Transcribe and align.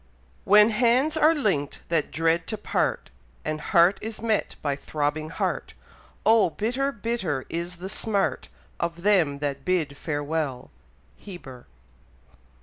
When 0.45 0.71
hands 0.71 1.15
are 1.15 1.35
link'd 1.35 1.81
that 1.89 2.09
dread 2.09 2.47
to 2.47 2.57
part, 2.57 3.11
And 3.45 3.61
heart 3.61 3.99
is 4.01 4.19
met 4.19 4.55
by 4.63 4.75
throbbing 4.75 5.29
heart; 5.29 5.75
Oh! 6.25 6.49
bitter, 6.49 6.91
bitter 6.91 7.45
is 7.49 7.75
the 7.75 7.87
smart 7.87 8.49
Of 8.79 9.03
them 9.03 9.37
that 9.45 9.63
bid 9.63 9.95
farewell. 9.97 10.71
Heber. 11.17 11.67